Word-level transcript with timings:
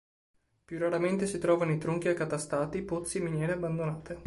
Più 0.65 0.79
raramente 0.79 1.27
si 1.27 1.37
trova 1.37 1.63
nei 1.63 1.77
tronchi 1.77 2.07
accatastati, 2.07 2.81
pozzi 2.81 3.19
e 3.19 3.21
miniere 3.21 3.51
abbandonate. 3.53 4.19